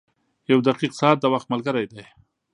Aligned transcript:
•یو 0.51 0.59
دقیق 0.67 0.91
ساعت 0.99 1.17
د 1.21 1.25
وخت 1.33 1.47
ملګری 1.53 1.85
دی. 1.91 2.03